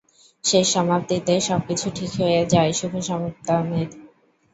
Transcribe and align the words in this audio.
শেষ 0.43 0.65
সমাপ্তি 0.73 1.17
তে, 1.25 1.35
সব 1.39 1.61
কিছু 1.67 1.87
ঠিক 1.95 2.11
হয়ে 2.19 2.39
জায়, 2.45 2.71
শুভ 2.73 2.93
সমাপ্তী। 3.01 3.81